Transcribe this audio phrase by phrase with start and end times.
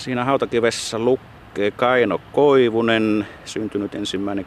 [0.00, 4.46] Siinä hautakivessä lukee Kaino Koivunen, syntynyt ensimmäinen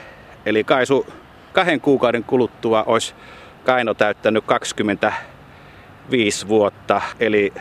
[0.45, 1.07] Eli Kaisu
[1.53, 3.15] kahden kuukauden kuluttua olisi
[3.63, 7.53] Kaino täyttänyt 25 vuotta, eli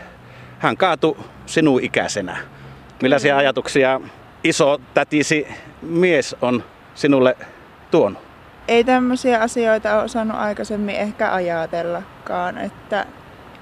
[0.58, 2.36] hän kaatui sinun ikäisenä.
[3.02, 4.00] Millaisia ajatuksia
[4.44, 5.46] iso tätisi
[5.82, 6.64] mies on
[6.94, 7.36] sinulle
[7.90, 8.25] tuonut?
[8.68, 13.06] Ei tämmöisiä asioita ole osannut aikaisemmin ehkä ajatellakaan, että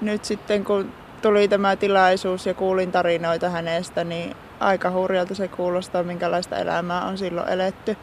[0.01, 6.03] nyt sitten kun tuli tämä tilaisuus ja kuulin tarinoita hänestä, niin aika hurjalta se kuulostaa,
[6.03, 7.97] minkälaista elämää on silloin eletty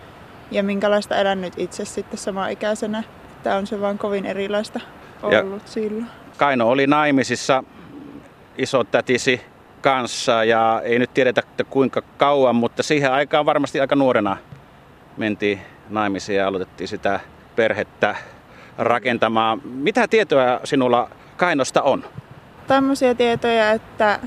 [0.51, 3.03] ja minkälaista elän nyt itse sitten sama-ikäisenä.
[3.43, 4.81] Tämä on se vaan kovin erilaista
[5.23, 6.07] ollut ja silloin.
[6.37, 7.65] Kaino oli naimisissa
[8.91, 9.41] tätisi
[9.81, 14.37] kanssa ja ei nyt tiedetä että kuinka kauan, mutta siihen aikaan varmasti aika nuorena
[15.17, 17.21] mentiin naimisiin ja aloitettiin sitä
[17.57, 18.17] perhettä
[18.79, 19.61] rakentamaan.
[19.65, 22.05] Mitä tietoa sinulla Kainosta on?
[22.67, 24.21] Tämmöisiä tietoja, että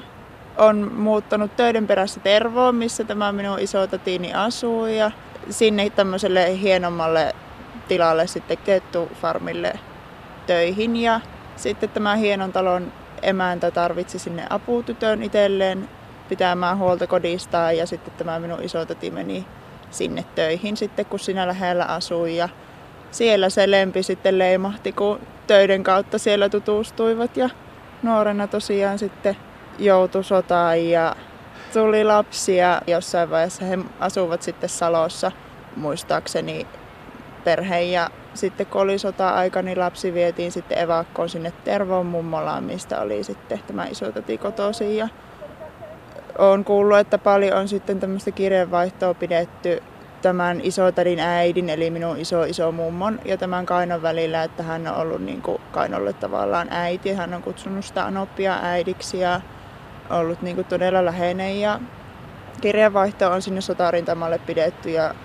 [0.58, 5.11] on muuttanut töiden perässä Tervoon, missä tämä minun isotatini asuu ja
[5.50, 7.36] sinne tämmöiselle hienommalle
[7.88, 9.80] tilalle sitten kettufarmille
[10.48, 11.22] töihin ja
[11.56, 15.89] sitten tämä hienon talon emäntä tarvitsi sinne aputytön itselleen
[16.30, 19.45] pitämään huolta kodistaan ja sitten tämä minun isotati meni
[19.96, 22.50] sinne töihin sitten, kun sinä lähellä asui ja
[23.12, 27.50] siellä se lempi sitten leimahti, kun töiden kautta siellä tutustuivat ja
[28.04, 29.38] nuorena tosiaan sitten
[29.80, 31.16] joutui sotaan ja
[31.73, 32.82] tuli lapsia.
[32.88, 35.32] Jossain vaiheessa he asuvat sitten Salossa
[35.76, 36.68] muistaakseni
[37.44, 43.02] perhe ja sitten kun oli sota-aika, niin lapsi vietiin sitten evakkoon sinne Tervon mummolaan, mistä
[43.02, 44.98] oli sitten tämä isotati kotosi.
[44.98, 45.08] Ja
[46.38, 49.83] olen kuullut, että paljon on sitten tämmöistä kirjeenvaihtoa pidetty
[50.22, 54.95] tämän isotadin äidin, eli minun iso iso mummon ja tämän Kainon välillä, että hän on
[54.95, 57.14] ollut niin kuin Kainolle tavallaan äiti.
[57.14, 59.42] Hän on kutsunut sitä Anoppia äidiksi ja
[60.09, 61.80] ollut niin kuin todella läheinen ja
[62.61, 65.15] kirjeenvaihto on sinne sotarintamalle pidetty ja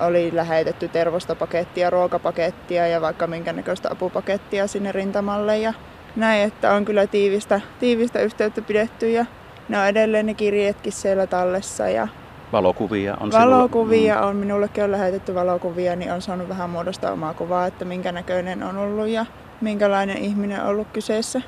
[0.00, 5.72] oli lähetetty tervostapakettia, ruokapakettia ja vaikka minkä näköistä apupakettia sinne rintamalle ja
[6.16, 9.26] näin, että on kyllä tiivistä, tiivistä yhteyttä pidetty ja
[9.68, 12.08] ne on edelleen ne kirjeetkin siellä tallessa ja
[12.52, 14.22] Valokuvia on Valokuvia sinulla?
[14.22, 14.28] Mm.
[14.28, 18.62] on, minullekin on lähetetty valokuvia, niin on saanut vähän muodostaa omaa kuvaa, että minkä näköinen
[18.62, 19.26] on ollut ja
[19.60, 21.42] minkälainen ihminen on ollut kyseessä.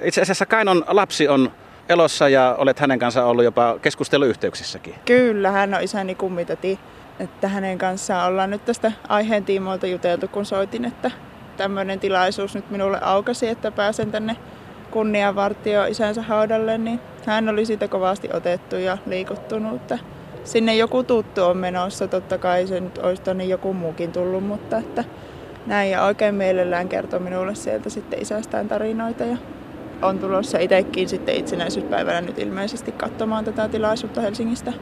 [0.00, 1.50] Itse asiassa Kainon lapsi on
[1.88, 4.94] elossa ja olet hänen kanssaan ollut jopa keskusteluyhteyksissäkin.
[5.04, 6.78] Kyllä, hän on isäni kummitati
[7.20, 11.10] että hänen kanssaan ollaan nyt tästä aiheen tiimoilta juteltu, kun soitin, että
[11.56, 14.36] tämmöinen tilaisuus nyt minulle aukasi, että pääsen tänne
[14.90, 19.92] kunniavartio isänsä haudalle, niin hän oli siitä kovasti otettu ja liikuttunut,
[20.44, 22.08] sinne joku tuttu on menossa.
[22.08, 25.04] Totta kai se nyt olisi tonne joku muukin tullut, mutta että
[25.66, 29.36] näin ja oikein mielellään kertoi minulle sieltä sitten isästään tarinoita ja
[30.02, 34.72] on tulossa itsekin sitten itsenäisyyspäivänä nyt ilmeisesti katsomaan tätä tilaisuutta Helsingistä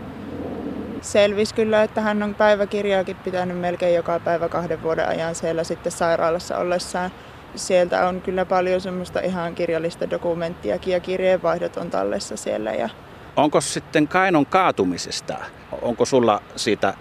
[1.01, 5.93] selvisi kyllä, että hän on päiväkirjaakin pitänyt melkein joka päivä kahden vuoden ajan siellä sitten
[5.93, 7.11] sairaalassa ollessaan.
[7.54, 12.72] Sieltä on kyllä paljon semmoista ihan kirjallista dokumenttiakin ja kirjeenvaihdot on tallessa siellä.
[12.72, 12.88] Ja...
[13.36, 15.36] Onko sitten Kainon kaatumisesta,
[15.82, 16.94] onko sulla siitä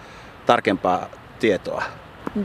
[0.45, 1.09] tarkempaa
[1.39, 1.83] tietoa?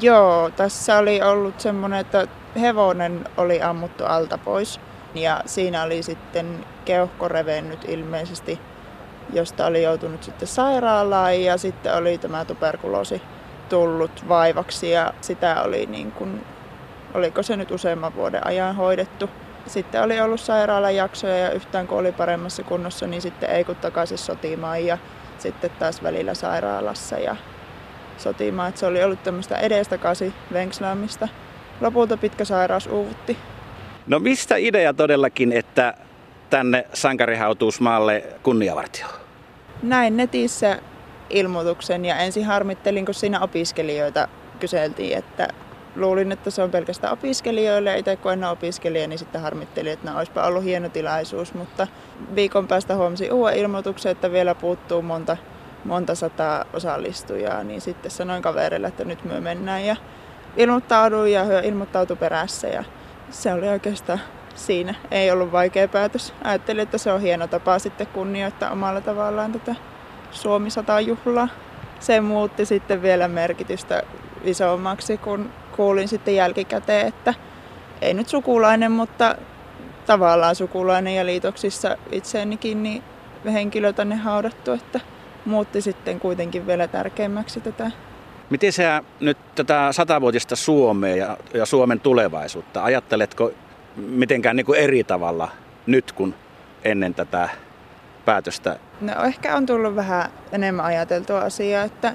[0.01, 2.27] Joo, tässä oli ollut semmoinen, että
[2.61, 4.81] hevonen oli ammuttu alta pois
[5.15, 8.61] ja siinä oli sitten keuhko revennyt ilmeisesti
[9.33, 13.23] josta oli joutunut sitten sairaalaan ja sitten oli tämä tuberkuloosi
[13.69, 16.45] tullut vaivaksi ja sitä oli niin kuin,
[17.15, 19.31] oliko se nyt useamman vuoden ajan hoidettu.
[19.67, 24.19] Sitten oli ollut sairaalajaksoja ja yhtään kun oli paremmassa kunnossa, niin sitten ei kun takaisin
[24.19, 24.99] sotimaan ja
[25.39, 27.37] sitten taas välillä sairaalassa ja
[28.19, 28.69] sotimaan.
[28.69, 31.29] Että se oli ollut tämmöistä edestakaisin venkslaamista.
[31.81, 33.37] Lopulta pitkä sairaus uuvutti.
[34.07, 35.95] No mistä idea todellakin, että
[36.51, 39.07] tänne sankarihautuusmaalle kunniavartio?
[39.83, 40.79] Näin netissä
[41.31, 44.29] ilmoituksen ja ensin harmittelin, kun siinä opiskelijoita
[44.61, 45.49] kyseltiin, että
[45.97, 47.99] luulin, että se on pelkästään opiskelijoille.
[47.99, 51.55] Itse kun en ole opiskelija, niin sitten harmittelin, että no, olisipa ollut hieno tilaisuus.
[51.55, 51.87] Mutta
[52.35, 55.37] viikon päästä huomasin uuden ilmoituksen, että vielä puuttuu monta,
[55.85, 57.65] monta sataa osallistujaa.
[57.65, 59.97] Niin sitten sanoin kaverille, että nyt me mennään ja
[60.57, 62.69] ilmoittauduin ja ilmoittautui perässä.
[62.69, 62.85] Ja
[63.31, 64.21] se oli oikeastaan
[64.55, 66.35] siinä ei ollut vaikea päätös.
[66.45, 69.75] Ajattelin, että se on hieno tapa sitten kunnioittaa omalla tavallaan tätä
[70.31, 71.49] Suomi 100 juhlaa.
[72.01, 74.03] Se muutti sitten vielä merkitystä
[74.45, 77.35] isommaksi, kun kuulin sitten jälkikäteen, että
[78.03, 79.37] ei nyt sukulainen, mutta
[80.07, 83.03] tavallaan sukulainen ja liitoksissa itseenikin niin
[83.53, 85.01] henkilö tänne haudattu, että
[85.45, 87.91] muutti sitten kuitenkin vielä tärkeämmäksi tätä
[88.51, 93.53] Miten sä nyt tätä satavuotista Suomea ja, ja Suomen tulevaisuutta, ajatteletko
[93.97, 95.49] mitenkään niin kuin eri tavalla
[95.87, 96.35] nyt kuin
[96.85, 97.49] ennen tätä
[98.25, 98.77] päätöstä?
[99.01, 102.13] No ehkä on tullut vähän enemmän ajateltua asiaa, että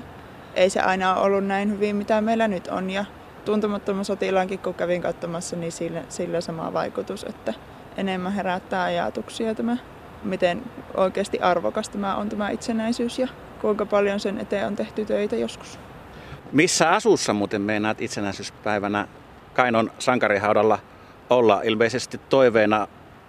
[0.56, 2.90] ei se aina ole ollut näin hyvin, mitä meillä nyt on.
[2.90, 3.06] Ja
[3.48, 7.54] tuntemattoman sotilaankin, kun kävin katsomassa, niin sillä, sillä sama vaikutus, että
[7.98, 9.78] enemmän herättää ajatuksia tämä,
[10.24, 10.64] miten
[10.98, 13.28] oikeasti arvokas tämä on tämä itsenäisyys ja
[13.62, 15.80] kuinka paljon sen eteen on tehty töitä joskus.
[16.52, 19.08] Missä asussa muuten meinaat itsenäisyyspäivänä
[19.54, 20.80] Kainon sankarihaudalla
[21.30, 21.62] olla?
[21.64, 22.88] Ilmeisesti toiveena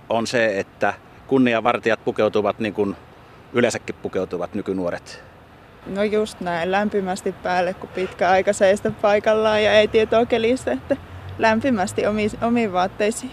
[0.09, 0.94] on se, että
[1.26, 2.97] kunniavartijat pukeutuvat niin kuin
[3.53, 5.23] yleensäkin pukeutuvat nykynuoret.
[5.88, 10.96] No just näin, lämpimästi päälle, kun pitkä aika seistä paikallaan ja ei tietoa kelistä, että
[11.38, 13.32] lämpimästi omiin, omiin vaatteisiin.